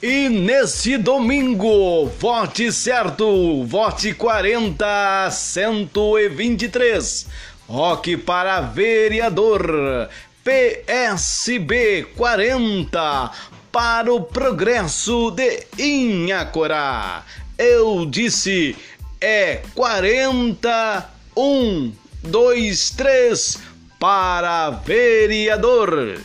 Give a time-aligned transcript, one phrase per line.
[0.00, 7.26] E nesse domingo, vote certo, vote 40 123.
[7.66, 10.08] Rock para vereador,
[10.44, 13.32] PSB 40
[13.72, 17.24] para o progresso de Inhacorá.
[17.58, 18.76] Eu disse
[19.20, 23.58] é 40 1 2 3
[23.98, 26.20] para vereador.